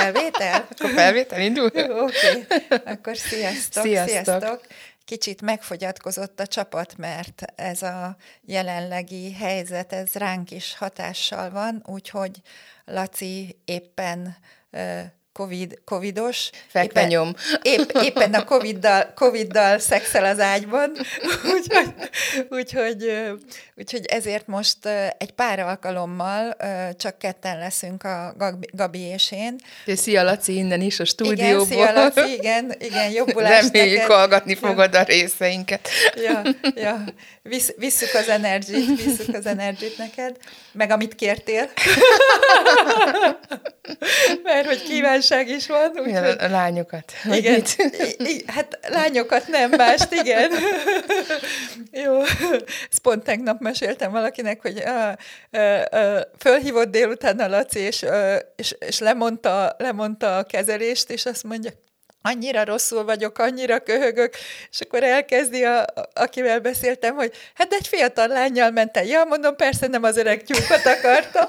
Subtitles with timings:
[0.00, 0.66] Felvétel?
[0.70, 1.66] Akkor felvétel indul?
[1.66, 2.44] Oké, okay.
[2.84, 4.24] akkor sziasztok, Sziasztok.
[4.24, 4.66] sziasztok.
[5.04, 12.40] Kicsit megfogyatkozott a csapat, mert ez a jelenlegi helyzet, ez ránk is hatással van, úgyhogy
[12.84, 14.36] Laci éppen
[15.32, 16.50] COVID, covidos.
[16.68, 17.34] Fekvenyom.
[17.62, 20.92] Éppen, épp, éppen a Covid-dal, COVID-dal szexel az ágyban,
[21.54, 21.92] úgyhogy,
[22.48, 23.12] úgyhogy,
[23.76, 24.86] úgyhogy ezért most
[25.18, 26.56] egy pár alkalommal
[26.98, 29.56] csak ketten leszünk a Gabi, Gabi és én.
[29.86, 31.66] Szia Laci, innen is a Igen, stúdióból.
[31.66, 34.14] szia Laci, igen, igen, jobbulást Reméljük neked.
[34.16, 35.88] hallgatni fogod a részeinket.
[36.26, 36.42] Ja,
[36.74, 37.04] ja.
[37.42, 40.36] Visz, visszük az energit, visszük az energit neked,
[40.72, 41.70] meg amit kértél.
[44.42, 44.82] Mert hogy
[45.20, 46.44] kívánság is van, Igen, úgyhogy...
[46.44, 47.12] a lányokat.
[47.32, 47.62] Igen,
[48.16, 50.50] I- hát lányokat nem, mást, igen.
[52.04, 52.20] Jó,
[52.90, 55.12] ezt pont tegnap meséltem valakinek, hogy uh,
[55.52, 61.26] uh, uh, fölhívott délután a Laci, és, uh, és, és lemondta, lemondta a kezelést, és
[61.26, 61.70] azt mondja,
[62.22, 64.34] annyira rosszul vagyok, annyira köhögök,
[64.70, 69.04] és akkor elkezdi, a, akivel beszéltem, hogy hát egy fiatal lányjal mentem.
[69.04, 71.48] Ja, mondom, persze nem az öreg tyúkat akartam.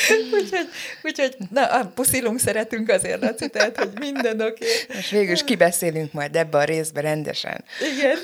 [0.32, 0.68] úgyhogy,
[1.02, 4.64] úgyhogy, na, puszilunk szeretünk azért, Laci, tehát, hogy minden oké.
[4.64, 4.96] Okay.
[4.96, 7.64] Most végül is kibeszélünk majd ebbe a részbe rendesen.
[7.96, 8.18] Igen.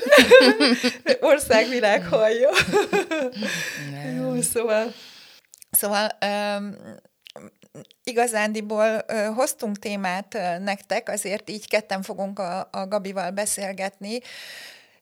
[1.31, 2.49] Országvilág hallja.
[4.17, 4.93] Jó, szóval,
[5.71, 6.77] szóval um,
[8.03, 14.19] igazándiból uh, hoztunk témát uh, nektek, azért így ketten fogunk a, a Gabival beszélgetni.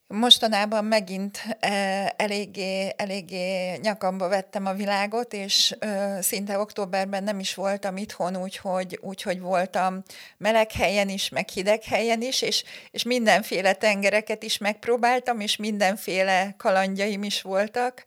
[0.08, 5.76] Mostanában megint uh, eléggé, eléggé nyakamba vettem a világot, és
[6.20, 10.04] szinte októberben nem is voltam itthon, úgyhogy, úgyhogy voltam
[10.38, 16.56] meleg helyen is, meg hideg helyen is, és, és mindenféle tengereket is megpróbáltam, és mindenféle
[16.58, 18.04] kalandjaim is voltak,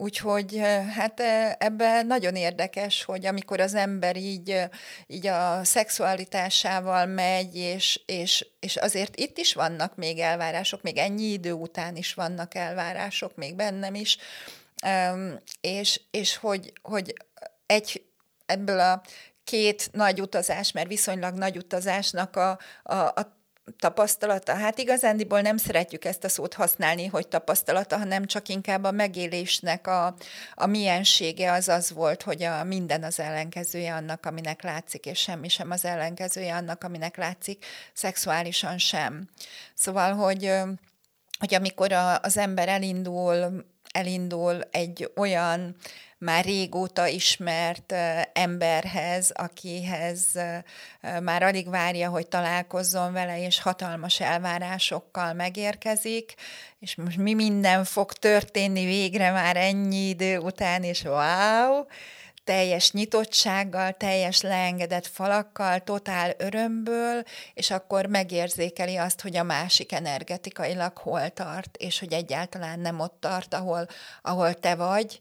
[0.00, 0.60] Úgyhogy
[0.94, 1.20] hát
[1.58, 4.62] ebben nagyon érdekes, hogy amikor az ember így,
[5.06, 11.32] így a szexualitásával megy, és, és, és azért itt is vannak még elvárások, még ennyi
[11.32, 14.18] idő után is vannak elvárások, még bennem is,
[15.60, 17.14] és, és hogy, hogy
[17.66, 18.04] egy
[18.46, 19.02] ebből a
[19.44, 23.37] két nagy utazás, mert viszonylag nagy utazásnak a, a, a
[23.78, 24.54] tapasztalata.
[24.54, 29.86] Hát igazándiból nem szeretjük ezt a szót használni, hogy tapasztalata, hanem csak inkább a megélésnek
[29.86, 30.14] a,
[30.54, 35.48] a miensége az az volt, hogy a minden az ellenkezője annak, aminek látszik, és semmi
[35.48, 39.28] sem az ellenkezője annak, aminek látszik, szexuálisan sem.
[39.74, 40.52] Szóval, hogy,
[41.38, 45.76] hogy amikor a, az ember elindul, elindul egy olyan
[46.18, 47.94] már régóta ismert
[48.32, 50.26] emberhez, akihez
[51.22, 56.34] már alig várja, hogy találkozzon vele, és hatalmas elvárásokkal megérkezik,
[56.78, 61.84] és most mi minden fog történni végre már ennyi idő után, és wow,
[62.44, 67.22] teljes nyitottsággal, teljes leengedett falakkal, totál örömből,
[67.54, 73.16] és akkor megérzékeli azt, hogy a másik energetikailag hol tart, és hogy egyáltalán nem ott
[73.20, 73.86] tart, ahol,
[74.22, 75.20] ahol te vagy,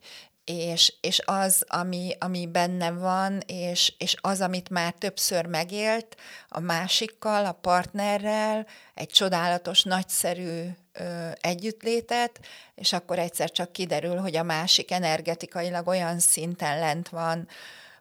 [0.49, 6.15] és, és az, ami, ami benne van, és, és az, amit már többször megélt
[6.49, 10.61] a másikkal, a partnerrel, egy csodálatos, nagyszerű
[10.93, 12.39] ö, együttlétet,
[12.75, 17.47] és akkor egyszer csak kiderül, hogy a másik energetikailag olyan szinten lent van,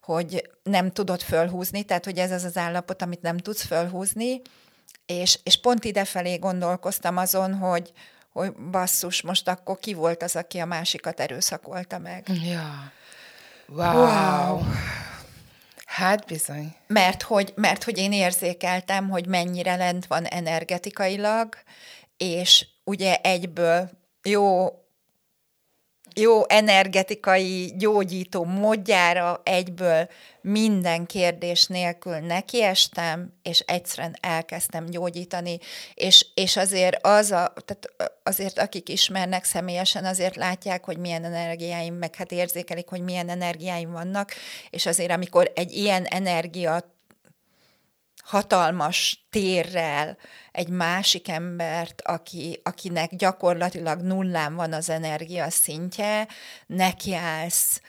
[0.03, 4.41] hogy nem tudod fölhúzni, tehát hogy ez az az állapot, amit nem tudsz fölhúzni,
[5.07, 7.93] és, és pont idefelé gondolkoztam azon, hogy,
[8.37, 12.29] hogy basszus, most akkor ki volt az, aki a másikat erőszakolta meg.
[12.45, 12.93] Ja.
[13.69, 13.95] Wow.
[13.95, 14.63] wow.
[15.85, 16.75] Hát bizony.
[16.87, 21.55] Mert hogy, mert hogy én érzékeltem, hogy mennyire lent van energetikailag,
[22.17, 23.91] és ugye egyből
[24.23, 24.69] jó
[26.21, 30.09] jó energetikai gyógyító módjára egyből
[30.41, 35.59] minden kérdés nélkül nekiestem, és egyszerűen elkezdtem gyógyítani,
[35.95, 41.95] és, és azért az a, tehát azért akik ismernek személyesen, azért látják, hogy milyen energiáim,
[41.95, 44.33] meg hát érzékelik, hogy milyen energiáim vannak,
[44.71, 46.96] és azért amikor egy ilyen energia
[48.27, 50.17] hatalmas térrel
[50.53, 56.29] egy másik embert, aki, akinek gyakorlatilag nullán van az energia szintje,
[56.67, 57.81] nekiállsz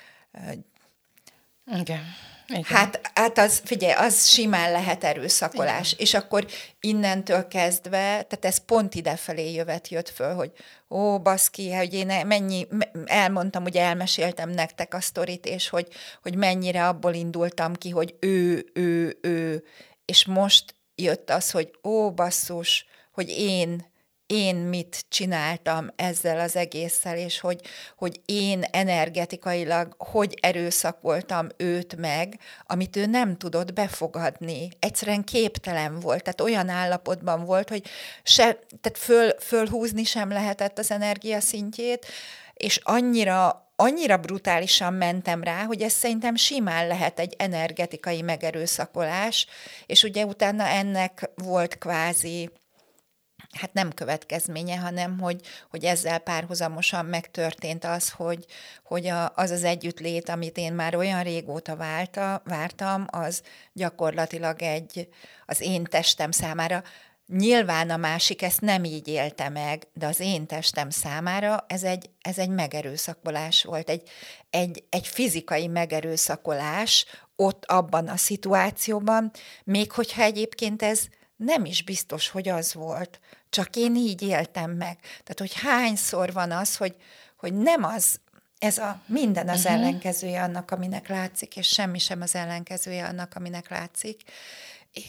[1.65, 2.03] Igen.
[2.49, 2.63] Igen.
[2.63, 5.91] Hát, hát az, figyelj, az simán lehet erőszakolás.
[5.91, 6.05] Igen.
[6.05, 6.45] És akkor
[6.79, 10.51] innentől kezdve, tehát ez pont idefelé jövet jött föl, hogy
[10.89, 12.67] ó, baszki, hogy én mennyi,
[13.05, 15.87] elmondtam, hogy elmeséltem nektek a sztorit, és hogy,
[16.21, 19.63] hogy mennyire abból indultam ki, hogy ő, ő, ő,
[20.07, 23.85] és most jött az, hogy ó, basszus, hogy én,
[24.25, 27.61] én mit csináltam ezzel az egésszel, és hogy,
[27.97, 34.69] hogy én energetikailag hogy erőszakoltam őt meg, amit ő nem tudott befogadni.
[34.79, 37.85] Egyszerűen képtelen volt, tehát olyan állapotban volt, hogy
[38.23, 42.05] se, tehát föl, fölhúzni sem lehetett az energia szintjét,
[42.53, 49.47] és annyira annyira brutálisan mentem rá, hogy ez szerintem simán lehet egy energetikai megerőszakolás,
[49.85, 52.49] és ugye utána ennek volt kvázi
[53.51, 58.45] hát nem következménye, hanem hogy, hogy ezzel párhuzamosan megtörtént az, hogy,
[58.83, 63.41] hogy a, az az együttlét, amit én már olyan régóta válta, vártam, az
[63.73, 65.07] gyakorlatilag egy
[65.45, 66.83] az én testem számára
[67.27, 72.09] Nyilván a másik ezt nem így élte meg, de az én testem számára ez egy,
[72.21, 74.09] ez egy megerőszakolás volt, egy,
[74.49, 79.31] egy, egy fizikai megerőszakolás ott abban a szituációban,
[79.63, 83.19] még hogyha egyébként ez nem is biztos, hogy az volt,
[83.49, 84.97] csak én így éltem meg.
[84.99, 86.95] Tehát, hogy hányszor van az, hogy,
[87.37, 88.19] hogy nem az,
[88.59, 89.73] ez a minden az uh-huh.
[89.73, 94.21] ellenkezője annak, aminek látszik, és semmi sem az ellenkezője annak, aminek látszik.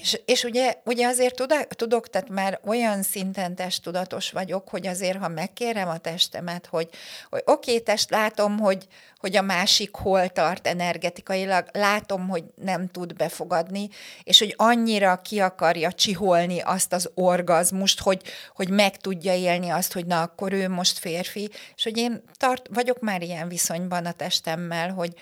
[0.00, 5.18] És, és ugye, ugye azért tudok, tudok, tehát már olyan szinten testtudatos vagyok, hogy azért,
[5.18, 6.88] ha megkérem a testemet, hogy,
[7.30, 8.86] hogy oké, okay, test, látom, hogy,
[9.18, 13.88] hogy a másik hol tart energetikailag, látom, hogy nem tud befogadni,
[14.22, 18.22] és hogy annyira ki akarja csiholni azt az orgazmust, hogy,
[18.54, 22.66] hogy meg tudja élni azt, hogy na, akkor ő most férfi, és hogy én tart,
[22.70, 25.14] vagyok már ilyen viszonyban a testemmel, hogy,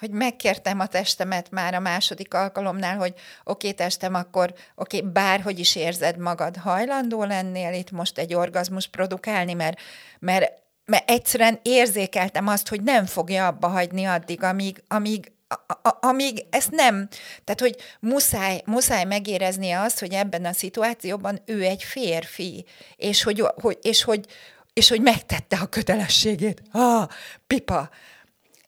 [0.00, 5.10] hogy megkértem a testemet már a második alkalomnál, hogy oké, okay, testem, akkor oké, okay,
[5.10, 9.80] bárhogy is érzed magad, hajlandó lennél itt most egy orgazmus produkálni, mert,
[10.18, 10.52] mert,
[10.84, 16.44] mert egyszerűen érzékeltem azt, hogy nem fogja abba hagyni addig, amíg, amíg, a, a, amíg
[16.50, 17.08] ezt nem,
[17.44, 22.64] tehát hogy muszáj, muszáj megéreznie azt, hogy ebben a szituációban ő egy férfi,
[22.96, 24.26] és hogy, hogy, és hogy,
[24.72, 26.62] és hogy megtette a kötelességét.
[26.70, 27.08] Ah,
[27.46, 27.90] pipa!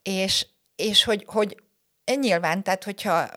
[0.02, 0.46] És,
[0.76, 1.62] és hogy, hogy
[2.20, 3.28] nyilván, tehát hogyha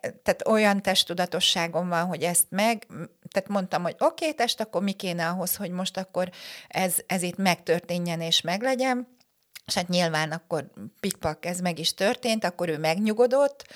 [0.00, 2.86] tehát olyan testtudatosságom van, hogy ezt meg,
[3.30, 6.30] tehát mondtam, hogy oké, okay, test, akkor mi kéne ahhoz, hogy most akkor
[6.68, 9.16] ez, ez itt megtörténjen és meglegyen,
[9.66, 10.70] és hát nyilván akkor
[11.00, 13.66] pikpak ez meg is történt, akkor ő megnyugodott,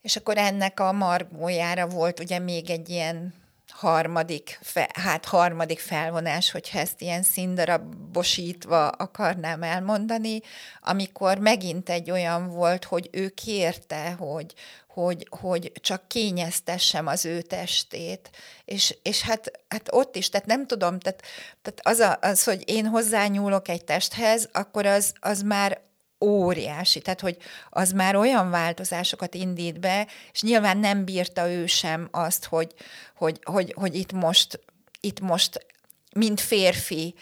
[0.00, 3.34] és akkor ennek a margójára volt ugye még egy ilyen
[3.72, 10.40] harmadik, fe, hát harmadik felvonás, hogyha ezt ilyen színdarabosítva akarnám elmondani,
[10.80, 14.54] amikor megint egy olyan volt, hogy ő kérte, hogy,
[14.88, 18.30] hogy, hogy csak kényeztessem az ő testét,
[18.64, 21.22] és, és hát, hát ott is, tehát nem tudom, tehát,
[21.62, 25.80] tehát az, a, az, hogy én hozzányúlok egy testhez, akkor az, az már
[26.22, 27.36] óriási, tehát hogy
[27.70, 32.74] az már olyan változásokat indít be, és nyilván nem bírta ő sem azt, hogy,
[33.16, 34.60] hogy, hogy, hogy itt most,
[35.00, 35.66] itt most
[36.14, 37.14] mint férfi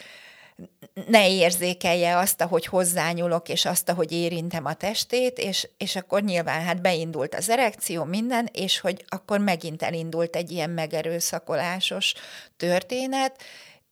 [1.07, 6.63] ne érzékelje azt, ahogy hozzányúlok, és azt, ahogy érintem a testét, és, és akkor nyilván
[6.63, 12.15] hát beindult az erekció, minden, és hogy akkor megint elindult egy ilyen megerőszakolásos
[12.57, 13.43] történet,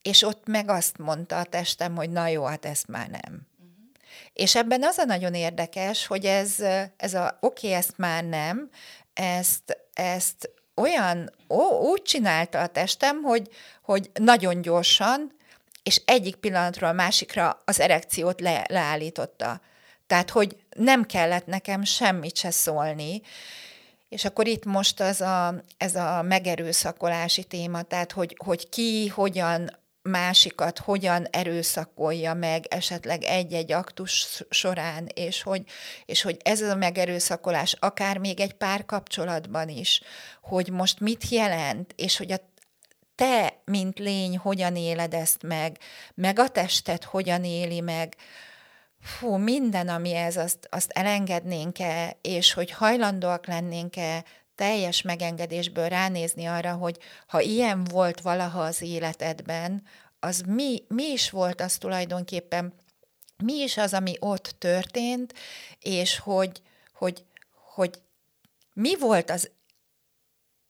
[0.02, 3.46] és ott meg azt mondta a testem, hogy na jó, hát ezt már nem.
[4.38, 6.54] És ebben az a nagyon érdekes, hogy ez,
[6.96, 8.70] ez a oké, okay, ezt már nem,
[9.14, 13.48] ezt, ezt olyan, ó, úgy csinálta a testem, hogy,
[13.82, 15.32] hogy nagyon gyorsan,
[15.82, 19.60] és egyik pillanatról a másikra az erekciót le, leállította.
[20.06, 23.22] Tehát, hogy nem kellett nekem semmit se szólni,
[24.08, 29.70] és akkor itt most az a, ez a megerőszakolási téma, tehát hogy, hogy ki hogyan
[30.08, 35.62] másikat hogyan erőszakolja meg esetleg egy-egy aktus során, és hogy,
[36.04, 40.00] és hogy ez a megerőszakolás akár még egy pár kapcsolatban is,
[40.42, 42.40] hogy most mit jelent, és hogy a
[43.14, 45.78] te, mint lény, hogyan éled ezt meg,
[46.14, 48.16] meg a tested hogyan éli meg,
[49.00, 54.24] fú, minden, ami ez, azt, azt elengednénk-e, és hogy hajlandóak lennénk-e
[54.58, 59.82] teljes megengedésből ránézni arra, hogy ha ilyen volt valaha az életedben,
[60.20, 62.74] az mi, mi is volt az tulajdonképpen,
[63.36, 65.34] mi is az, ami ott történt,
[65.80, 66.62] és hogy,
[66.92, 67.24] hogy,
[67.74, 67.90] hogy
[68.72, 69.50] mi volt az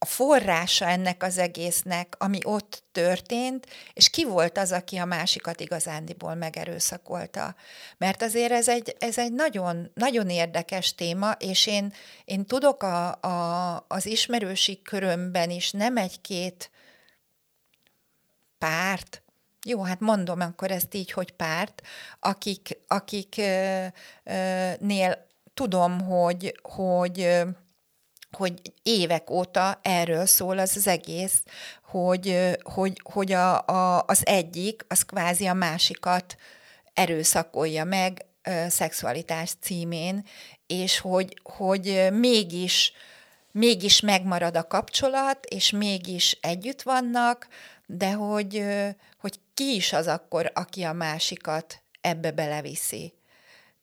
[0.01, 5.59] a forrása ennek az egésznek, ami ott történt, és ki volt az, aki a másikat
[5.59, 7.55] igazándiból megerőszakolta.
[7.97, 11.93] Mert azért ez egy, ez egy nagyon, nagyon érdekes téma, és én,
[12.25, 16.71] én tudok a, a, az ismerősi körömben is nem egy-két
[18.57, 19.23] párt,
[19.65, 21.81] jó, hát mondom akkor ezt így, hogy párt,
[22.19, 23.93] akik, akiknél
[25.53, 27.43] tudom, hogy, hogy
[28.31, 31.43] hogy évek óta erről szól az, az egész,
[31.83, 36.35] hogy, hogy, hogy a, a, az egyik, az kvázi a másikat
[36.93, 38.25] erőszakolja meg
[38.67, 40.25] szexualitás címén,
[40.67, 42.93] és hogy, hogy mégis,
[43.51, 47.47] mégis megmarad a kapcsolat, és mégis együtt vannak,
[47.85, 48.63] de hogy,
[49.19, 53.18] hogy ki is az akkor, aki a másikat ebbe beleviszi.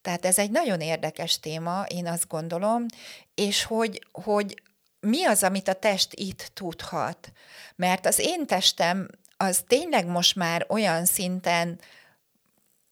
[0.06, 2.86] Tehát ez egy nagyon érdekes téma, én azt gondolom,
[3.34, 4.62] és hogy, hogy
[5.00, 7.32] mi az, amit a test itt tudhat.
[7.76, 11.80] Mert az én testem az tényleg most már olyan szinten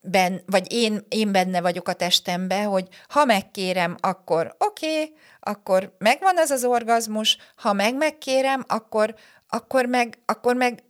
[0.00, 5.94] ben, vagy én, én benne vagyok a testembe, hogy ha megkérem, akkor oké, okay, akkor
[5.98, 9.14] megvan az az orgazmus, ha meg megkérem, akkor,
[9.48, 10.82] akkor, meg, akkor meg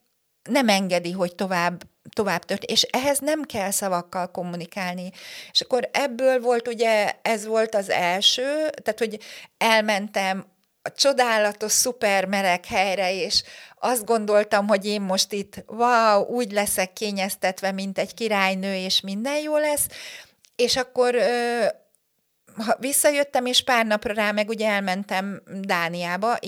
[0.42, 1.82] nem engedi, hogy tovább
[2.12, 5.10] tovább tört, és ehhez nem kell szavakkal kommunikálni.
[5.52, 9.18] És akkor ebből volt ugye, ez volt az első, tehát hogy
[9.58, 10.46] elmentem
[10.82, 13.42] a csodálatos, szuper meleg helyre, és
[13.78, 19.36] azt gondoltam, hogy én most itt, wow, úgy leszek kényeztetve, mint egy királynő, és minden
[19.36, 19.86] jó lesz,
[20.56, 21.16] és akkor
[22.56, 26.38] ha visszajöttem, és pár napra rá meg ugye elmentem Dániába,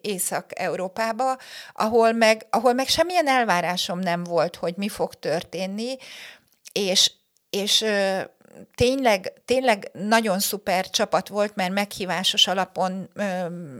[0.00, 1.38] Észak-Európába,
[1.72, 5.96] ahol meg, ahol meg semmilyen elvárásom nem volt, hogy mi fog történni,
[6.72, 7.12] és,
[7.50, 7.84] és
[8.74, 13.22] tényleg, tényleg nagyon szuper csapat volt, mert meghívásos alapon ö,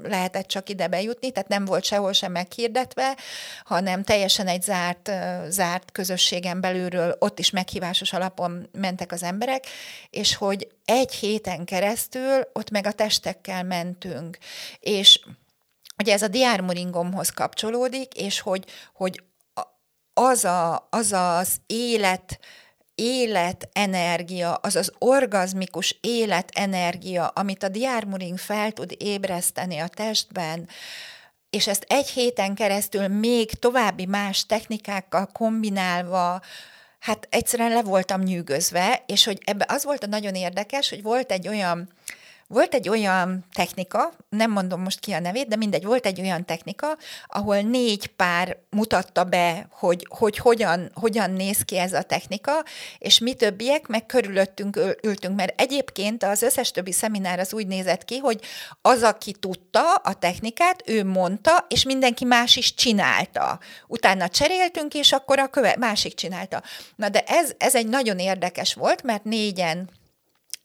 [0.03, 3.17] lehetett csak ide bejutni, tehát nem volt sehol sem meghirdetve,
[3.65, 9.65] hanem teljesen egy zárt, ö, zárt közösségen belülről ott is meghívásos alapon mentek az emberek,
[10.11, 14.39] és hogy egy héten keresztül ott meg a testekkel mentünk.
[14.81, 15.21] És
[15.99, 18.65] ugye ez a diármoringomhoz kapcsolódik, és hogy,
[18.95, 19.23] hogy
[20.19, 22.39] az, a, az az élet,
[22.97, 30.69] életenergia, az az orgazmikus életenergia, amit a diármuring fel tud ébreszteni a testben,
[31.51, 36.41] és ezt egy héten keresztül még további más technikákkal kombinálva,
[36.99, 41.33] hát egyszerűen le voltam nyűgözve, és hogy ebbe az volt a nagyon érdekes, hogy volt
[41.33, 41.93] egy olyan
[42.49, 46.45] volt egy olyan technika, nem mondom most ki a nevét, de mindegy, volt egy olyan
[46.45, 52.65] technika, ahol négy pár mutatta be, hogy, hogy hogyan, hogyan néz ki ez a technika,
[52.99, 58.05] és mi többiek meg körülöttünk ültünk, mert egyébként az összes többi szeminár az úgy nézett
[58.05, 58.41] ki, hogy
[58.83, 63.59] az, aki tudta a technikát, ő mondta, és mindenki más is csinálta.
[63.87, 66.63] Utána cseréltünk, és akkor a köve- másik csinálta.
[66.97, 69.89] Na de ez, ez egy nagyon érdekes volt, mert négyen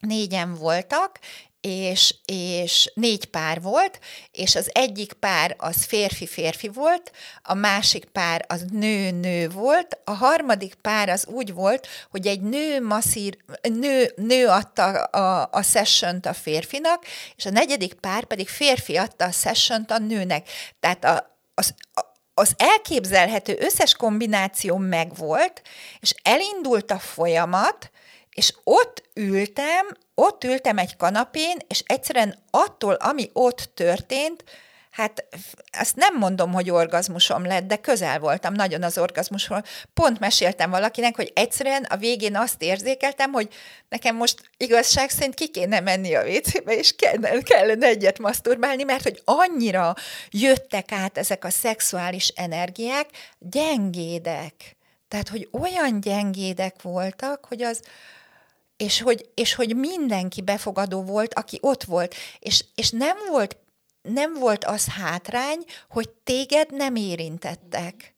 [0.06, 1.18] négyen voltak,
[1.62, 3.98] és, és négy pár volt,
[4.30, 10.74] és az egyik pár az férfi-férfi volt, a másik pár az nő-nő volt, a harmadik
[10.74, 16.32] pár az úgy volt, hogy egy nő masszír, nő, nő adta a, a session a
[16.32, 17.04] férfinak,
[17.36, 20.48] és a negyedik pár pedig férfi adta a session a nőnek.
[20.80, 22.00] Tehát a, az, a,
[22.34, 25.62] az elképzelhető összes kombináció megvolt,
[26.00, 27.90] és elindult a folyamat,
[28.30, 29.86] és ott ültem,
[30.22, 34.44] ott ültem egy kanapén, és egyszerűen attól, ami ott történt,
[34.90, 35.24] hát
[35.78, 39.62] azt nem mondom, hogy orgazmusom lett, de közel voltam nagyon az orgazmusról.
[39.94, 43.48] Pont meséltem valakinek, hogy egyszerűen a végén azt érzékeltem, hogy
[43.88, 49.02] nekem most igazság szerint ki kéne menni a WC-be, és kellene, kellene egyet maszturbálni, mert
[49.02, 49.94] hogy annyira
[50.30, 53.06] jöttek át ezek a szexuális energiák,
[53.38, 54.76] gyengédek.
[55.08, 57.80] Tehát, hogy olyan gyengédek voltak, hogy az,
[58.82, 63.56] és hogy, és hogy mindenki befogadó volt, aki ott volt, és, és nem volt
[64.02, 68.14] nem volt az hátrány, hogy téged nem érintettek.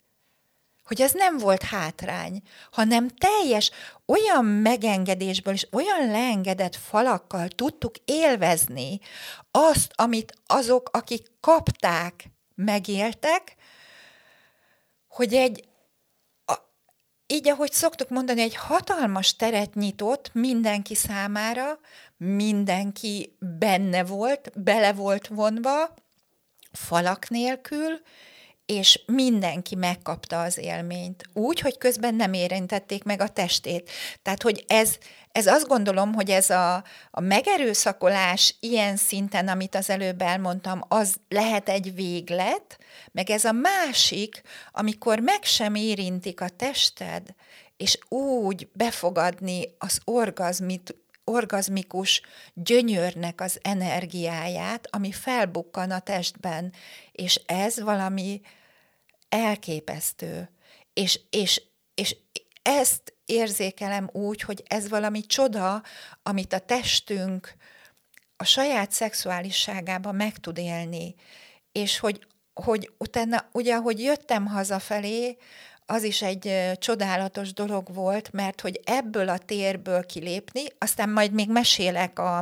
[0.83, 2.41] Hogy az nem volt hátrány,
[2.71, 3.71] hanem teljes,
[4.05, 8.99] olyan megengedésből és olyan leengedett falakkal tudtuk élvezni
[9.51, 13.55] azt, amit azok, akik kapták, megéltek,
[15.07, 15.67] hogy egy,
[17.27, 21.79] így, ahogy szoktuk mondani, egy hatalmas teret nyitott mindenki számára,
[22.17, 25.93] mindenki benne volt, bele volt vonva,
[26.71, 28.01] falak nélkül,
[28.65, 33.89] és mindenki megkapta az élményt, úgy, hogy közben nem érintették meg a testét.
[34.21, 34.97] Tehát, hogy ez,
[35.31, 41.15] ez azt gondolom, hogy ez a, a megerőszakolás ilyen szinten, amit az előbb elmondtam, az
[41.29, 42.77] lehet egy véglet,
[43.11, 44.41] meg ez a másik,
[44.71, 47.23] amikor meg sem érintik a tested,
[47.77, 50.95] és úgy befogadni az orgazmit,
[51.25, 52.21] orgazmikus
[52.53, 56.73] gyönyörnek az energiáját, ami felbukkan a testben,
[57.11, 58.41] és ez valami
[59.29, 60.49] elképesztő.
[60.93, 61.61] És, és,
[61.93, 62.15] és
[62.61, 65.83] ezt érzékelem úgy, hogy ez valami csoda,
[66.23, 67.55] amit a testünk
[68.37, 71.15] a saját szexuálisságában meg tud élni.
[71.71, 75.37] És hogy, hogy utána, ugye, ahogy jöttem hazafelé,
[75.85, 81.49] az is egy csodálatos dolog volt, mert hogy ebből a térből kilépni, aztán majd még
[81.49, 82.37] mesélek a,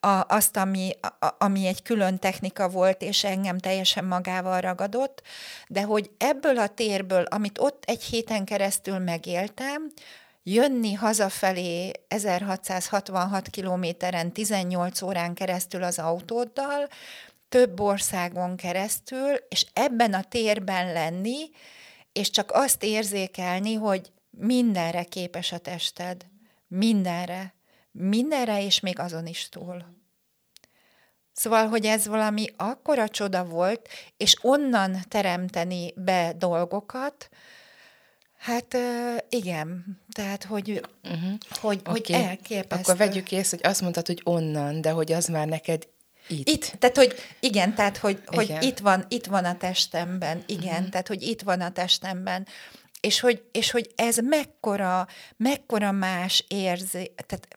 [0.00, 5.22] a, azt, ami, a, ami egy külön technika volt, és engem teljesen magával ragadott,
[5.68, 9.92] de hogy ebből a térből, amit ott egy héten keresztül megéltem,
[10.42, 16.88] jönni hazafelé 1666 kilométeren 18 órán keresztül az autóddal,
[17.48, 21.50] több országon keresztül, és ebben a térben lenni,
[22.18, 26.26] és csak azt érzékelni, hogy mindenre képes a tested.
[26.66, 27.54] Mindenre.
[27.90, 29.84] Mindenre, és még azon is túl.
[31.32, 37.28] Szóval, hogy ez valami akkora csoda volt, és onnan teremteni be dolgokat,
[38.38, 38.76] hát
[39.28, 40.70] igen, tehát, hogy,
[41.04, 41.32] uh-huh.
[41.60, 41.92] hogy, okay.
[41.92, 42.82] hogy elképesztő.
[42.82, 45.88] Akkor vegyük észre, hogy azt mondtad, hogy onnan, de hogy az már neked
[46.28, 46.48] itt.
[46.48, 48.56] Itt, tehát hogy igen, tehát hogy, igen.
[48.56, 50.88] hogy itt, van, itt van a testemben, igen, uh-huh.
[50.88, 52.46] tehát hogy itt van a testemben,
[53.00, 55.06] és hogy, és hogy ez mekkora,
[55.36, 57.48] mekkora más érzi, tehát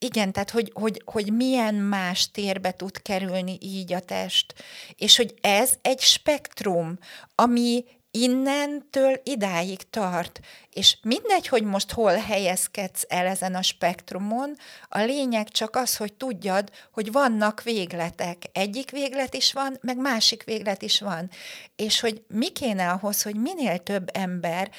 [0.00, 4.54] igen, tehát hogy, hogy, hogy milyen más térbe tud kerülni így a test,
[4.96, 6.98] és hogy ez egy spektrum,
[7.34, 10.40] ami innentől idáig tart,
[10.72, 14.56] és mindegy, hogy most hol helyezkedsz el ezen a spektrumon,
[14.88, 18.42] a lényeg csak az, hogy tudjad, hogy vannak végletek.
[18.52, 21.30] Egyik véglet is van, meg másik véglet is van.
[21.76, 24.70] És hogy mi kéne ahhoz, hogy minél több ember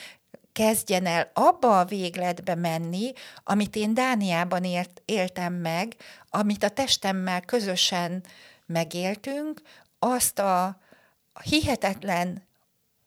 [0.52, 3.12] kezdjen el abba a végletbe menni,
[3.44, 5.96] amit én Dániában élt, éltem meg,
[6.30, 8.24] amit a testemmel közösen
[8.66, 9.62] megéltünk,
[10.00, 10.78] azt a
[11.44, 12.48] hihetetlen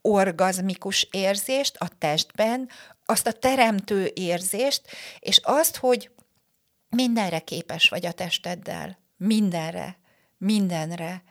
[0.03, 2.69] orgazmikus érzést a testben,
[3.05, 4.83] azt a teremtő érzést,
[5.19, 6.11] és azt, hogy
[6.89, 8.99] mindenre képes vagy a testeddel.
[9.17, 9.99] Mindenre.
[10.39, 11.23] Mindenre.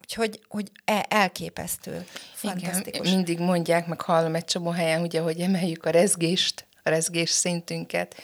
[0.00, 2.06] Úgyhogy hogy e, elképesztő.
[2.34, 3.06] Fantasztikus.
[3.06, 7.30] Igen, mindig mondják, meg hallom egy csomó helyen, ugye, hogy emeljük a rezgést, a rezgés
[7.30, 8.16] szintünket,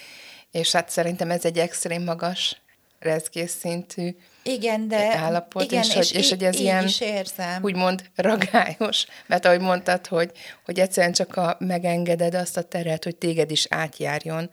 [0.50, 2.62] és hát szerintem ez egy extrém magas
[3.04, 7.62] rezgés szintű igen, de állapot, igen, és, és, hogy, és hogy ez ilyen is érzem.
[7.62, 10.30] úgymond ragályos, mert ahogy mondtad, hogy,
[10.64, 14.50] hogy egyszerűen csak a, megengeded azt a teret, hogy téged is átjárjon,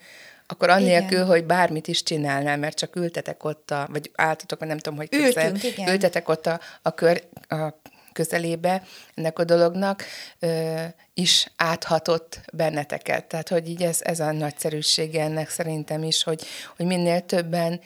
[0.48, 1.26] akkor annélkül, igen.
[1.26, 5.10] hogy bármit is csinálnál, mert csak ültetek ott, a, vagy álltatok, vagy nem tudom, hogy
[5.10, 5.90] közel, igen.
[5.90, 7.80] ültetek ott a, a, kör, a
[8.14, 8.84] közelébe
[9.14, 10.04] ennek a dolognak,
[10.40, 10.84] ö,
[11.14, 13.26] is áthatott benneteket.
[13.26, 16.44] Tehát, hogy így ez, ez a nagyszerűsége ennek szerintem is, hogy,
[16.78, 17.82] hogy minél többen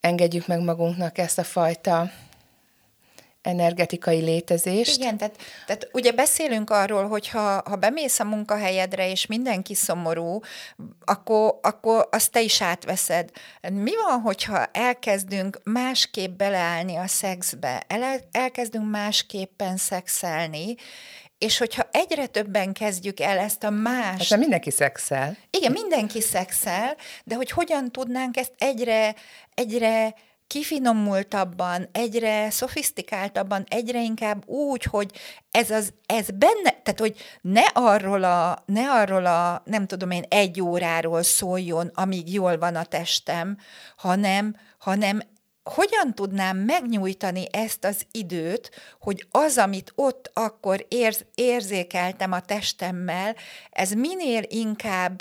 [0.00, 2.10] engedjük meg magunknak ezt a fajta
[3.42, 4.96] energetikai létezést.
[4.96, 10.40] Igen, tehát, tehát ugye beszélünk arról, hogy ha, ha bemész a munkahelyedre, és mindenki szomorú,
[11.04, 13.30] akkor, akkor azt te is átveszed.
[13.72, 20.74] Mi van, hogyha elkezdünk másképp beleállni a szexbe, el, elkezdünk másképpen szexelni,
[21.38, 24.28] és hogyha egyre többen kezdjük el ezt a más...
[24.28, 25.36] Hát mindenki szexel.
[25.50, 29.14] Igen, mindenki szexel, de hogy hogyan tudnánk ezt egyre,
[29.54, 30.14] egyre
[30.46, 35.10] kifinomultabban, egyre szofisztikáltabban, egyre inkább úgy, hogy
[35.50, 40.24] ez, az, ez benne, tehát hogy ne arról, a, ne arról a, nem tudom én,
[40.28, 43.58] egy óráról szóljon, amíg jól van a testem,
[43.96, 45.20] hanem, hanem
[45.68, 53.36] hogyan tudnám megnyújtani ezt az időt, hogy az, amit ott akkor érz, érzékeltem a testemmel,
[53.70, 55.20] ez minél inkább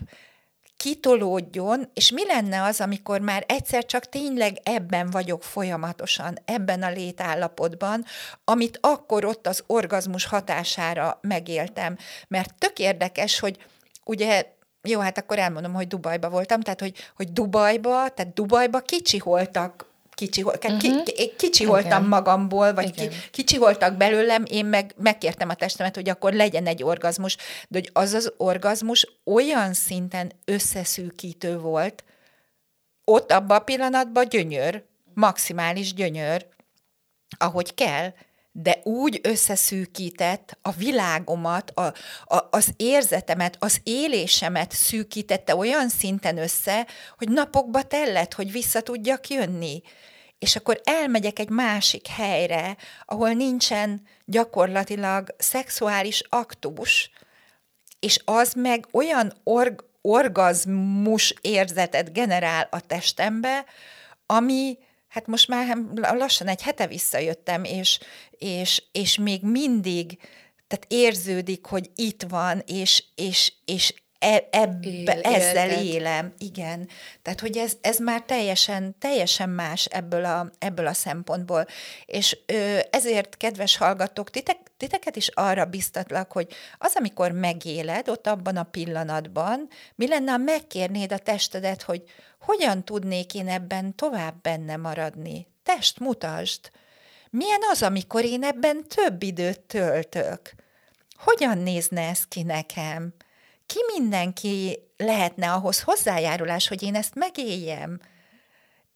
[0.78, 6.90] kitolódjon, és mi lenne az, amikor már egyszer csak tényleg ebben vagyok folyamatosan, ebben a
[6.90, 8.06] létállapotban,
[8.44, 11.98] amit akkor ott az orgazmus hatására megéltem.
[12.28, 13.58] Mert tök érdekes, hogy
[14.04, 19.87] ugye jó, hát akkor elmondom, hogy Dubajba voltam, tehát hogy, hogy Dubajba, tehát Dubajba kicsiholtak
[20.18, 20.78] kicsi, uh-huh.
[20.78, 21.74] ki, kicsi Igen.
[21.74, 26.68] voltam magamból, vagy ki, kicsi voltak belőlem, én meg megkértem a testemet, hogy akkor legyen
[26.68, 32.04] egy orgazmus, de hogy az az orgazmus olyan szinten összeszűkítő volt,
[33.04, 36.46] ott abban a pillanatban gyönyör, maximális gyönyör,
[37.38, 38.14] ahogy kell,
[38.60, 41.94] de úgy összeszűkített a világomat, a,
[42.26, 49.28] a, az érzetemet, az élésemet szűkítette olyan szinten össze, hogy napokba tellett, hogy vissza tudjak
[49.28, 49.82] jönni.
[50.40, 57.10] És akkor elmegyek egy másik helyre, ahol nincsen gyakorlatilag szexuális aktus,
[58.00, 63.66] és az meg olyan org, orgazmus érzetet generál a testembe,
[64.26, 64.78] ami,
[65.18, 68.00] hát most már lassan egy hete visszajöttem, és,
[68.32, 70.18] és, és még mindig,
[70.68, 75.84] tehát érződik, hogy itt van, és, és, és e, ebbe, Él, ezzel életet.
[75.84, 76.90] élem, igen.
[77.22, 81.66] Tehát, hogy ez, ez már teljesen, teljesen más ebből a, ebből a szempontból.
[82.06, 88.28] És ö, ezért, kedves hallgatók, titek, titeket is arra biztatlak, hogy az, amikor megéled ott
[88.28, 92.04] abban a pillanatban, mi lenne, ha megkérnéd a testedet, hogy
[92.42, 95.48] hogyan tudnék én ebben tovább benne maradni?
[95.64, 96.72] Test, mutasd!
[97.30, 100.54] Milyen az, amikor én ebben több időt töltök?
[101.18, 103.14] Hogyan nézne ez ki nekem?
[103.68, 108.00] Ki mindenki lehetne ahhoz hozzájárulás, hogy én ezt megéljem?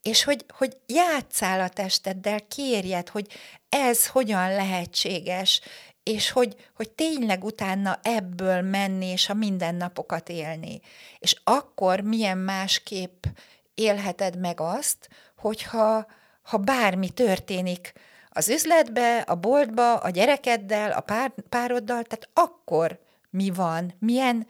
[0.01, 3.27] És hogy, hogy játszál a testeddel, kérjed, hogy
[3.69, 5.61] ez hogyan lehetséges,
[6.03, 10.81] és hogy, hogy tényleg utána ebből menni, és a mindennapokat élni.
[11.19, 13.25] És akkor milyen másképp
[13.73, 16.05] élheted meg azt, hogyha
[16.41, 17.93] ha bármi történik
[18.29, 22.99] az üzletbe, a boltba, a gyerekeddel, a pár, pároddal, tehát akkor
[23.31, 24.47] mi van, milyen,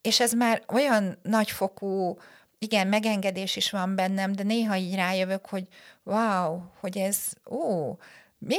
[0.00, 2.18] és ez már olyan nagyfokú,
[2.58, 5.66] igen, megengedés is van bennem, de néha így rájövök, hogy
[6.02, 7.18] wow, hogy ez,
[7.50, 7.92] ó,
[8.38, 8.56] mi,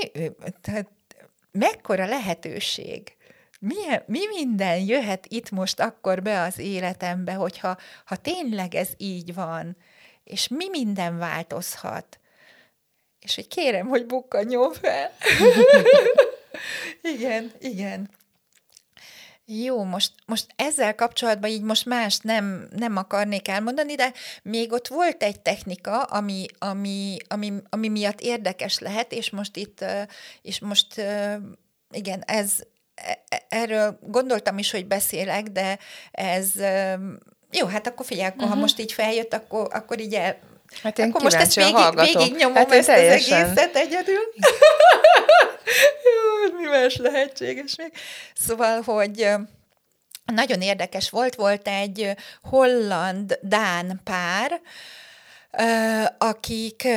[0.62, 0.88] tehát
[1.51, 3.17] mekkora lehetőség,
[3.60, 9.34] milyen, mi minden jöhet itt most akkor be az életembe, hogyha ha tényleg ez így
[9.34, 9.77] van,
[10.23, 12.19] és mi minden változhat.
[13.19, 15.12] És hogy kérem, hogy bukkanjon fel.
[17.15, 18.10] igen, igen.
[19.49, 24.88] Jó, most, most ezzel kapcsolatban így most más nem, nem akarnék elmondani, de még ott
[24.88, 29.86] volt egy technika, ami, ami, ami, ami miatt érdekes lehet, és most itt,
[30.41, 31.01] és most
[31.91, 32.51] igen, ez,
[32.95, 35.77] e, e, erről gondoltam is, hogy beszélek, de
[36.12, 36.51] ez,
[37.51, 38.49] jó, hát akkor figyelj, akkor, uh-huh.
[38.49, 38.63] ha mhm.
[38.63, 40.38] most így feljött, akkor, akkor így el,
[40.83, 43.41] Hát én akkor most ezt végig, végig nyomom hát ezt teljesen.
[43.41, 44.19] az egészet egyedül.
[46.82, 47.92] Más lehetséges még.
[48.34, 49.30] Szóval, hogy
[50.26, 54.62] nagyon érdekes volt, volt egy holland-dán pár,
[56.18, 56.88] akik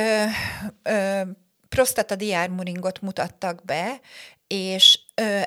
[1.69, 3.99] prostata diármuringot mutattak be,
[4.47, 4.99] és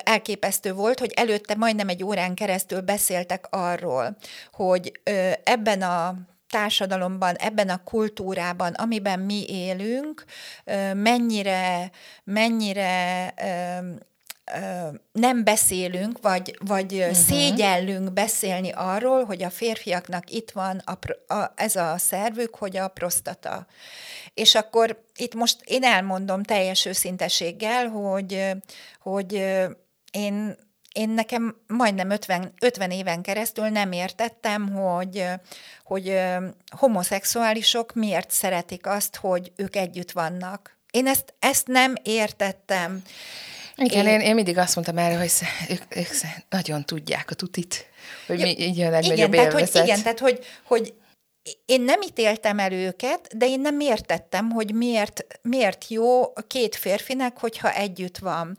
[0.03, 4.17] elképesztő volt, hogy előtte majdnem egy órán keresztül beszéltek arról,
[4.51, 4.91] hogy
[5.43, 6.15] ebben a
[6.49, 10.23] társadalomban, ebben a kultúrában, amiben mi élünk,
[10.93, 11.91] mennyire,
[12.23, 13.33] mennyire
[15.11, 17.13] nem beszélünk, vagy, vagy uh-huh.
[17.13, 22.87] szégyellünk beszélni arról, hogy a férfiaknak itt van a, a, ez a szervük, hogy a
[22.87, 23.65] prostata.
[24.33, 28.51] És akkor itt most én elmondom teljes őszinteséggel, hogy,
[28.99, 29.33] hogy
[30.11, 30.55] én
[30.91, 35.25] én nekem majdnem 50, 50 éven keresztül nem értettem, hogy,
[35.83, 36.21] hogy
[36.77, 40.77] homoszexuálisok miért szeretik azt, hogy ők együtt vannak.
[40.91, 43.01] Én ezt, ezt nem értettem.
[43.77, 45.31] Igen, én, én, én mindig azt mondtam erre, hogy
[45.69, 46.07] ők, ők
[46.49, 47.85] nagyon tudják a tutit,
[48.27, 50.93] hogy mi így a legnagyobb igen, tehát, hogy, igen, tehát hogy, hogy
[51.65, 57.39] én nem ítéltem el őket, de én nem értettem, hogy miért, miért jó két férfinek,
[57.39, 58.57] hogyha együtt van.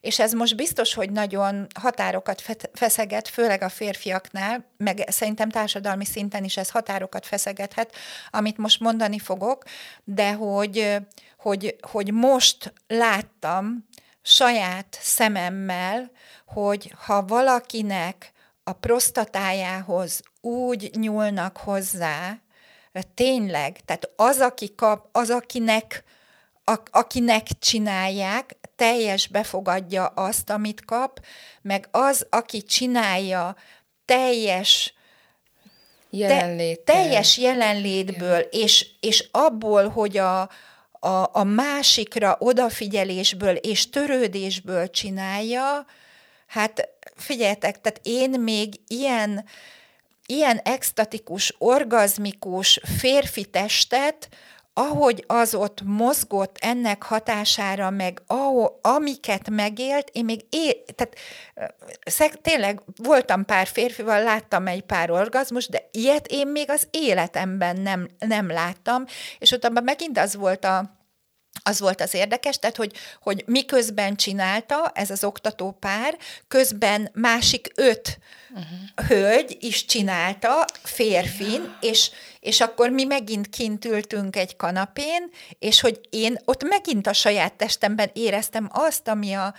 [0.00, 2.42] És ez most biztos, hogy nagyon határokat
[2.72, 7.94] feszeget, főleg a férfiaknál, meg szerintem társadalmi szinten is ez határokat feszegethet,
[8.30, 9.64] amit most mondani fogok,
[10.04, 10.96] de hogy,
[11.36, 13.86] hogy, hogy most láttam
[14.28, 16.10] saját szememmel,
[16.46, 18.32] hogy ha valakinek
[18.64, 22.38] a prostatájához úgy nyúlnak hozzá,
[23.14, 26.04] tényleg, tehát az, aki kap, az, akinek
[26.64, 31.24] a, akinek csinálják, teljes befogadja azt, amit kap,
[31.62, 33.56] meg az, aki csinálja,
[34.04, 34.92] teljes
[36.10, 36.80] Jelenlét.
[36.80, 40.50] Te, teljes jelenlétből, és, és abból, hogy a,
[41.00, 45.86] a, a másikra odafigyelésből és törődésből csinálja,
[46.46, 49.44] hát figyeljetek, tehát én még ilyen,
[50.26, 54.28] ilyen extatikus, orgazmikus férfi testet,
[54.78, 61.14] ahogy az ott mozgott ennek hatására, meg ahol, amiket megélt, én még é, tehát
[62.04, 67.76] szeg, tényleg voltam pár férfival, láttam egy pár orgazmus, de ilyet én még az életemben
[67.80, 69.04] nem, nem láttam,
[69.38, 70.97] és ott abban megint az volt a,
[71.68, 76.16] az volt az érdekes, tehát hogy, hogy miközben csinálta ez az oktató pár,
[76.48, 78.18] közben másik öt
[78.50, 79.08] uh-huh.
[79.08, 86.00] hölgy is csinálta, férfin, és, és akkor mi megint kint ültünk egy kanapén, és hogy
[86.10, 89.54] én ott megint a saját testemben éreztem azt, ami a,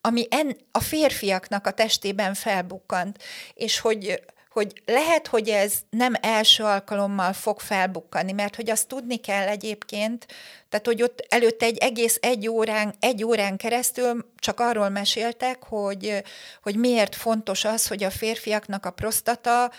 [0.00, 3.22] ami en, a férfiaknak a testében felbukkant,
[3.54, 9.16] és hogy hogy lehet, hogy ez nem első alkalommal fog felbukkani, mert hogy azt tudni
[9.16, 10.26] kell egyébként,
[10.68, 16.22] tehát hogy ott előtte egy egész egy órán, egy órán keresztül csak arról meséltek, hogy,
[16.62, 19.70] hogy miért fontos az, hogy a férfiaknak a prostata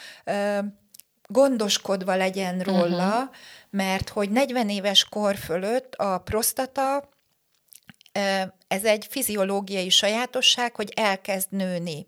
[1.27, 3.29] gondoskodva legyen róla, uh-huh.
[3.69, 7.10] mert hogy 40 éves kor fölött a prostata
[8.67, 12.07] ez egy fiziológiai sajátosság, hogy elkezd nőni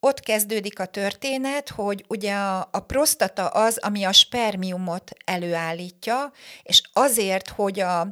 [0.00, 6.32] ott kezdődik a történet, hogy ugye a, a prostata az, ami a spermiumot előállítja,
[6.62, 8.08] és azért, hogy a,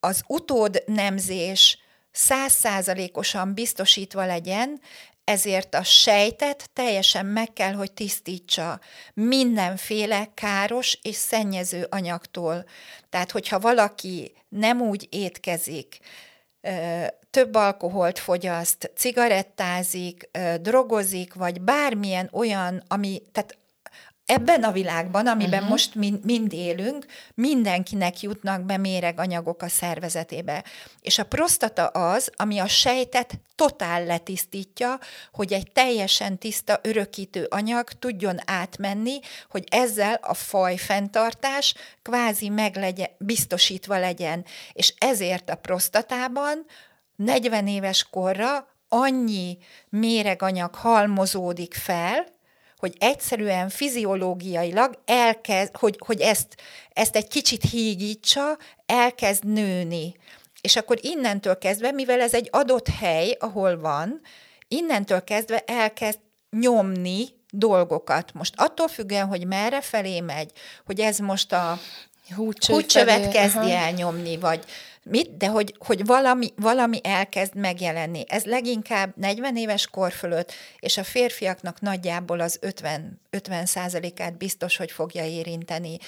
[0.00, 1.78] az utód nemzés
[2.12, 4.80] százszázalékosan biztosítva legyen,
[5.24, 8.80] ezért a sejtet teljesen meg kell, hogy tisztítsa
[9.14, 12.64] mindenféle káros és szennyező anyagtól.
[13.08, 15.98] Tehát, hogyha valaki nem úgy étkezik,
[17.30, 23.58] több alkoholt fogyaszt, cigarettázik, drogozik, vagy bármilyen olyan, ami, tehát
[24.30, 25.68] ebben a világban, amiben uh-huh.
[25.68, 30.64] most mind, mind élünk, mindenkinek jutnak be méreganyagok a szervezetébe.
[31.00, 34.98] És a prostata az, ami a sejtet totál letisztítja,
[35.32, 42.76] hogy egy teljesen tiszta örökítő anyag tudjon átmenni, hogy ezzel a faj fenntartás kvázi meg
[42.76, 44.44] legyen, biztosítva legyen.
[44.72, 46.66] És ezért a prostatában
[47.16, 52.38] 40 éves korra annyi méreganyag halmozódik fel,
[52.80, 56.56] hogy egyszerűen fiziológiailag elkezd, hogy, hogy ezt,
[56.92, 60.16] ezt egy kicsit hígítsa, elkezd nőni.
[60.60, 64.20] És akkor innentől kezdve, mivel ez egy adott hely, ahol van,
[64.68, 66.18] innentől kezdve elkezd
[66.50, 68.32] nyomni dolgokat.
[68.32, 70.52] Most attól függően, hogy merre felé megy,
[70.86, 71.78] hogy ez most a
[72.34, 74.64] húcsövet kezdi el nyomni, vagy
[75.04, 78.24] mit, de hogy, hogy valami, valami elkezd megjelenni.
[78.28, 83.66] Ez leginkább 40 éves kor fölött, és a férfiaknak nagyjából az 50, 50
[84.16, 85.98] át biztos, hogy fogja érinteni.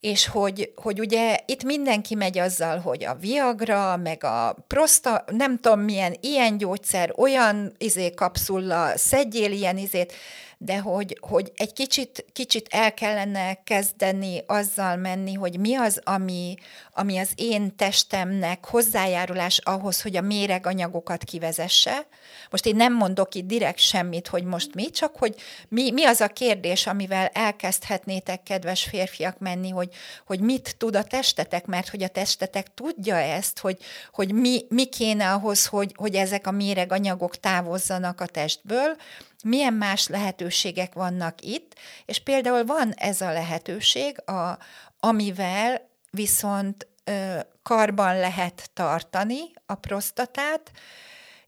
[0.00, 5.58] És hogy, hogy ugye itt mindenki megy azzal, hogy a Viagra, meg a prosta, nem
[5.60, 10.12] tudom milyen ilyen gyógyszer, olyan izé kapszulla, szedjél ilyen izét,
[10.58, 16.54] de hogy, hogy egy kicsit, kicsit el kellene kezdeni azzal menni, hogy mi az, ami,
[16.92, 22.06] ami az én testemnek hozzájárulás ahhoz, hogy a méreganyagokat kivezesse.
[22.50, 25.34] Most én nem mondok itt direkt semmit, hogy most mi, csak hogy
[25.68, 29.88] mi, mi az a kérdés, amivel elkezdhetnétek, kedves férfiak, menni, hogy,
[30.26, 33.78] hogy mit tud a testetek, mert hogy a testetek tudja ezt, hogy,
[34.12, 38.96] hogy mi, mi kéne ahhoz, hogy, hogy ezek a méreganyagok távozzanak a testből,
[39.44, 44.58] milyen más lehetőségek vannak itt, és például van ez a lehetőség, a,
[45.00, 50.70] amivel viszont ö, karban lehet tartani a prostatát,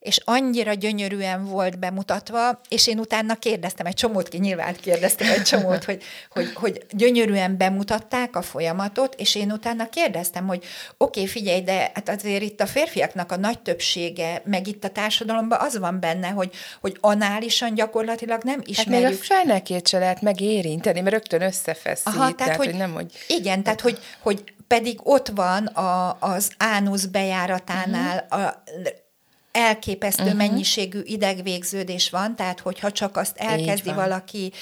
[0.06, 5.42] és annyira gyönyörűen volt bemutatva, és én utána kérdeztem egy csomót, ki nyilván kérdeztem egy
[5.42, 10.64] csomót, hogy, hogy, hogy gyönyörűen bemutatták a folyamatot, és én utána kérdeztem, hogy
[10.96, 14.88] oké, okay, figyelj, de hát azért itt a férfiaknak a nagy többsége, meg itt a
[14.88, 19.02] társadalomban az van benne, hogy, hogy análisan gyakorlatilag nem ismerjük.
[19.02, 22.06] Hát még a fejnekét se lehet megérinteni, mert rögtön összefeszít.
[22.06, 23.12] Aha, tehát, tehát hogy, hogy nem, hogy...
[23.28, 28.46] Igen, tehát hogy, hogy pedig ott van a, az ánusz bejáratánál uh-huh.
[28.46, 28.62] a
[29.56, 30.38] elképesztő uh-huh.
[30.38, 34.52] mennyiségű idegvégződés van, tehát hogyha csak azt elkezdi valaki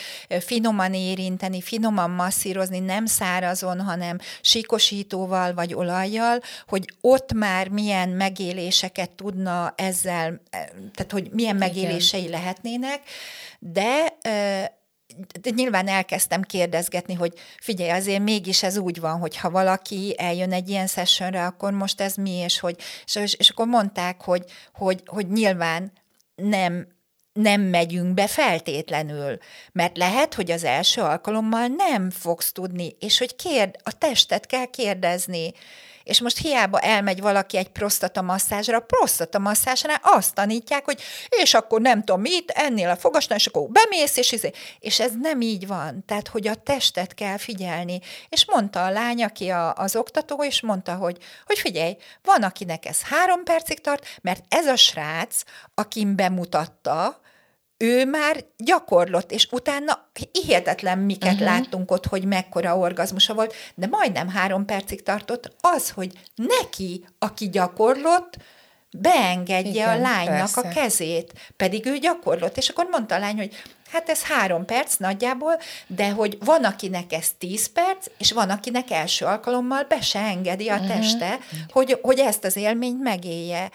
[0.40, 9.10] finoman érinteni, finoman masszírozni, nem szárazon, hanem síkosítóval vagy olajjal, hogy ott már milyen megéléseket
[9.10, 10.40] tudna ezzel,
[10.94, 12.32] tehát hogy milyen megélései Igen.
[12.32, 13.00] lehetnének,
[13.58, 14.82] de de
[15.54, 20.68] nyilván elkezdtem kérdezgetni, hogy figyelj, azért mégis ez úgy van, hogy ha valaki eljön egy
[20.68, 22.76] ilyen sessionre, akkor most ez mi, és hogy,
[23.14, 25.92] és, és akkor mondták, hogy, hogy, hogy nyilván
[26.34, 26.86] nem,
[27.32, 29.38] nem megyünk be feltétlenül,
[29.72, 34.66] mert lehet, hogy az első alkalommal nem fogsz tudni, és hogy kérd, a testet kell
[34.66, 35.52] kérdezni,
[36.04, 42.20] és most hiába elmegy valaki egy prostata masszásnál azt tanítják, hogy és akkor nem tudom
[42.20, 44.50] mit, ennél a fogasnál, és akkor bemész, és, izé.
[44.78, 46.04] és ez nem így van.
[46.06, 48.00] Tehát, hogy a testet kell figyelni.
[48.28, 52.86] És mondta a lány, aki a, az oktató, és mondta, hogy, hogy figyelj, van, akinek
[52.86, 55.42] ez három percig tart, mert ez a srác,
[55.74, 57.22] akin bemutatta,
[57.84, 61.48] ő már gyakorlott, és utána hihetetlen miket uh-huh.
[61.48, 67.48] láttunk ott, hogy mekkora orgazmusa volt, de majdnem három percig tartott az, hogy neki, aki
[67.48, 68.36] gyakorlott,
[68.98, 70.60] beengedje Igen, a lánynak persze.
[70.60, 72.56] a kezét, pedig ő gyakorlott.
[72.56, 77.12] És akkor mondta a lány, hogy hát ez három perc nagyjából, de hogy van, akinek
[77.12, 80.86] ez tíz perc, és van, akinek első alkalommal be se engedi a mhm.
[80.86, 81.58] teste, uh-huh.
[81.72, 83.70] hogy, hogy ezt az élményt megélje.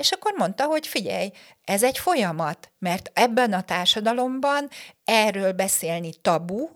[0.00, 1.30] És akkor mondta, hogy figyelj,
[1.64, 4.68] ez egy folyamat, mert ebben a társadalomban
[5.04, 6.68] erről beszélni tabu,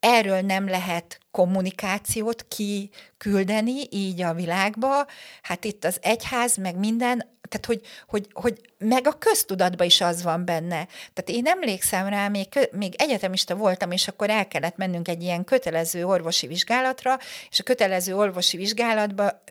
[0.00, 5.06] erről nem lehet kommunikációt kiküldeni így a világba,
[5.42, 10.22] hát itt az egyház, meg minden, tehát hogy, hogy, hogy meg a köztudatban is az
[10.22, 10.86] van benne.
[11.12, 15.44] Tehát én emlékszem rá, még, még egyetemista voltam, és akkor el kellett mennünk egy ilyen
[15.44, 17.18] kötelező orvosi vizsgálatra,
[17.50, 19.42] és a kötelező orvosi vizsgálatba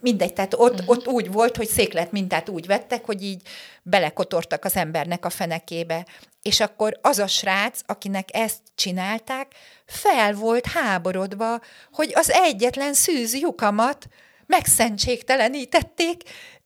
[0.00, 0.88] mindegy, tehát ott, uh-huh.
[0.88, 3.42] ott úgy volt, hogy széklet mintát úgy vettek, hogy így
[3.82, 6.06] belekotortak az embernek a fenekébe.
[6.42, 9.52] És akkor az a srác, akinek ezt csinálták,
[9.86, 11.60] fel volt háborodva,
[11.92, 14.06] hogy az egyetlen szűz lyukamat
[14.46, 16.22] megszentségtelenítették,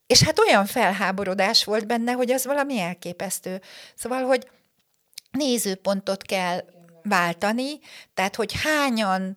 [0.06, 3.60] és hát olyan felháborodás volt benne, hogy az valami elképesztő.
[3.94, 4.50] Szóval, hogy
[5.30, 6.64] nézőpontot kell
[7.02, 7.78] váltani,
[8.14, 9.36] tehát, hogy hányan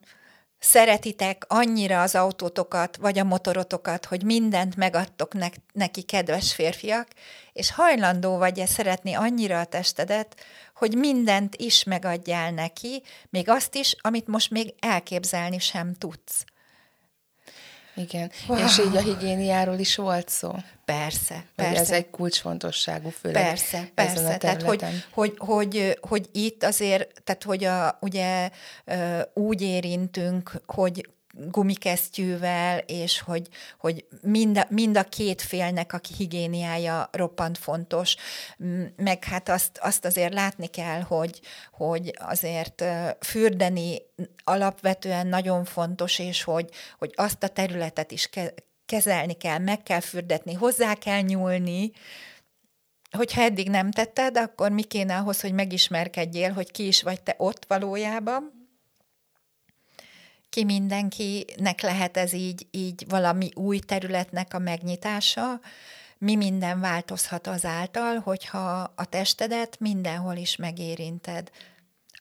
[0.63, 7.07] szeretitek annyira az autótokat, vagy a motorotokat, hogy mindent megadtok ne- neki, kedves férfiak,
[7.53, 10.35] és hajlandó vagy-e szeretni annyira a testedet,
[10.75, 16.45] hogy mindent is megadjál neki, még azt is, amit most még elképzelni sem tudsz.
[17.95, 18.63] Igen, wow.
[18.63, 20.51] és így a higiéniáról is volt szó.
[20.85, 21.79] Persze, persze.
[21.79, 24.37] ez egy kulcsfontosságú, főleg Persze, persze.
[24.37, 28.49] Tehát, hogy, hogy, hogy, hogy itt azért, tehát, hogy a, ugye
[29.33, 33.47] úgy érintünk, hogy gumikesztyűvel, és hogy,
[33.79, 38.15] hogy mind, a, mind a két félnek a higiéniája roppant fontos,
[38.95, 41.41] meg hát azt, azt azért látni kell, hogy,
[41.71, 42.83] hogy azért
[43.19, 44.01] fürdeni
[44.43, 48.29] alapvetően nagyon fontos, és hogy, hogy azt a területet is
[48.85, 51.91] kezelni kell, meg kell fürdetni, hozzá kell nyúlni,
[53.11, 57.35] hogyha eddig nem tetted, akkor mi kéne ahhoz, hogy megismerkedjél, hogy ki is vagy te
[57.37, 58.62] ott valójában,
[60.53, 65.59] ki mindenkinek lehet ez így, így valami új területnek a megnyitása,
[66.17, 71.51] mi minden változhat azáltal, hogyha a testedet mindenhol is megérinted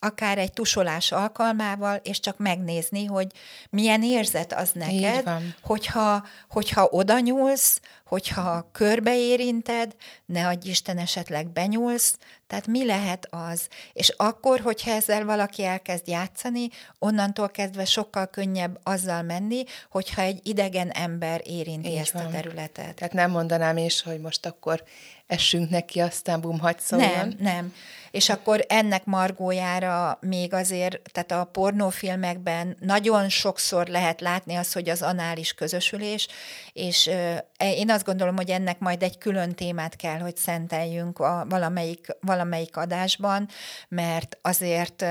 [0.02, 3.26] akár egy tusolás alkalmával, és csak megnézni, hogy
[3.70, 5.30] milyen érzet az neked,
[5.62, 9.94] hogyha, hogyha oda nyúlsz, hogyha körbeérinted,
[10.26, 13.68] ne adj Isten esetleg benyúlsz, tehát mi lehet az?
[13.92, 20.40] És akkor, hogyha ezzel valaki elkezd játszani, onnantól kezdve sokkal könnyebb azzal menni, hogyha egy
[20.42, 22.26] idegen ember érinti Így ezt van.
[22.26, 22.94] a területet.
[22.94, 24.84] Tehát nem mondanám is, hogy most akkor
[25.32, 27.10] essünk neki, aztán bum, hagyd szóljon.
[27.10, 27.74] Nem, nem.
[28.10, 34.88] És akkor ennek margójára még azért, tehát a pornófilmekben nagyon sokszor lehet látni azt, hogy
[34.88, 36.28] az anális közösülés,
[36.72, 37.10] és
[37.58, 42.76] én azt gondolom, hogy ennek majd egy külön témát kell, hogy szenteljünk a valamelyik, valamelyik
[42.76, 43.48] adásban,
[43.88, 45.04] mert azért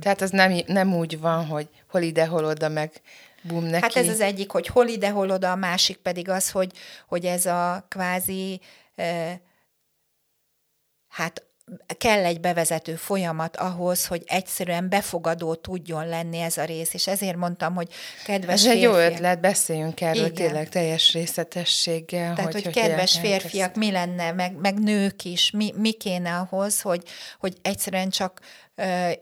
[0.00, 3.00] tehát az nem, nem úgy van, hogy hol ide, hol oda, meg
[3.42, 3.82] bum neki.
[3.82, 6.72] Hát ez az egyik, hogy hol ide, hol oda, a másik pedig az, hogy,
[7.06, 8.60] hogy ez a kvázi
[11.08, 11.42] hát
[11.98, 17.36] kell egy bevezető folyamat ahhoz, hogy egyszerűen befogadó tudjon lenni ez a rész, és ezért
[17.36, 17.88] mondtam, hogy
[18.24, 20.34] kedves Ez egy jó ötlet, beszéljünk erről Igen.
[20.34, 22.34] tényleg teljes részletességgel.
[22.34, 26.80] Tehát, hogy, hogy kedves férfiak, mi lenne, meg, meg nők is, mi, mi kéne ahhoz,
[26.80, 27.02] hogy,
[27.38, 28.40] hogy egyszerűen csak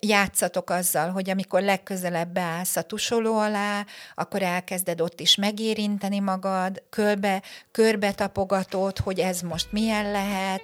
[0.01, 6.83] játszatok azzal, hogy amikor legközelebb beállsz a tusoló alá, akkor elkezded ott is megérinteni magad,
[6.91, 10.63] körbe, körbe tapogatod, hogy ez most milyen lehet,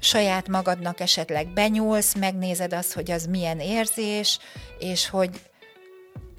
[0.00, 4.38] saját magadnak esetleg benyúlsz, megnézed azt, hogy az milyen érzés,
[4.78, 5.30] és hogy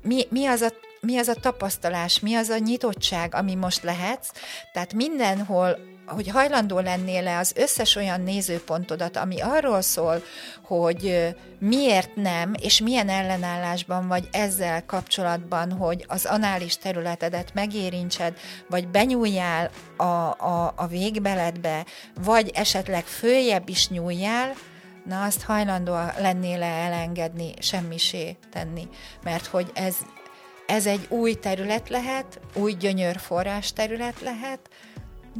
[0.02, 4.32] mi, mi, az a, mi az a tapasztalás, mi az a nyitottság, ami most lehetsz.
[4.74, 10.24] Tehát mindenhol hogy hajlandó lennél le az összes olyan nézőpontodat, ami arról szól,
[10.64, 18.38] hogy miért nem, és milyen ellenállásban vagy ezzel kapcsolatban, hogy az anális területedet megérintsed,
[18.70, 21.86] vagy benyúljál a, a, a végbeledbe,
[22.24, 24.54] vagy esetleg följebb is nyúljál,
[25.06, 28.88] na azt hajlandó lennél le elengedni, semmisé tenni,
[29.24, 29.96] mert hogy ez,
[30.68, 34.70] ez egy új terület lehet, új gyönyörforrás terület lehet,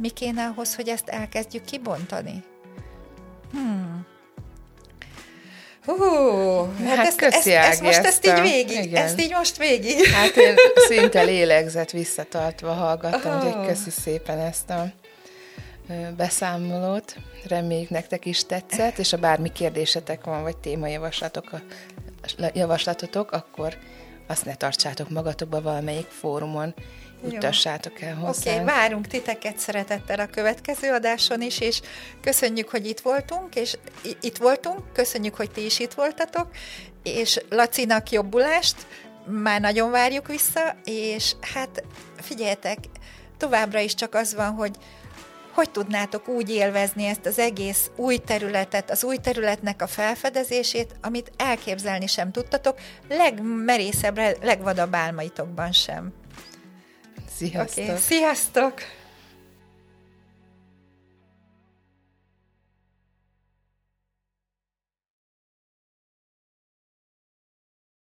[0.00, 2.44] mi kéne ahhoz, hogy ezt elkezdjük kibontani?
[3.52, 4.06] Hmm.
[5.84, 5.94] Hú,
[6.84, 9.04] hát, hát ezt, köszi, ezt, ezt most ezt így végig, Igen.
[9.04, 10.06] ezt így most végig.
[10.06, 10.54] Hát én
[10.88, 13.42] szinte lélegzet visszatartva hallgattam, oh.
[13.42, 14.92] hogy köszi szépen ezt a
[16.16, 17.16] beszámolót.
[17.48, 21.50] Reméljük nektek is tetszett, és ha bármi kérdésetek van, vagy témajavaslatok,
[22.52, 23.76] javaslatotok, akkor
[24.26, 26.74] azt ne tartsátok magatokba valamelyik fórumon,
[27.30, 28.50] juttassátok el hozzá.
[28.50, 31.80] Oké, okay, várunk titeket szeretettel a következő adáson is, és
[32.20, 33.76] köszönjük, hogy itt voltunk, és
[34.20, 36.48] itt voltunk, köszönjük, hogy ti is itt voltatok,
[37.02, 38.86] és Lacinak jobbulást,
[39.26, 41.84] már nagyon várjuk vissza, és hát
[42.16, 42.78] figyeljetek,
[43.38, 44.76] továbbra is csak az van, hogy
[45.52, 51.32] hogy tudnátok úgy élvezni ezt az egész új területet, az új területnek a felfedezését, amit
[51.36, 56.12] elképzelni sem tudtatok, legmerészebb, legvadabb álmaitokban sem.
[57.48, 57.84] Sziasztok!
[57.84, 57.98] Okay.
[57.98, 58.74] Sziasztok!